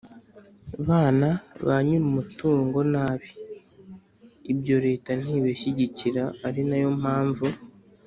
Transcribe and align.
bana 0.87 1.29
ba 1.65 1.75
nyirumutungo 1.85 2.79
nabi. 2.93 3.29
ibyo 4.51 4.75
leta 4.85 5.11
ntibishyigikira 5.21 6.23
ari 6.47 6.61
na 6.69 6.77
yo 6.83 6.91
mpamvu 7.01 7.47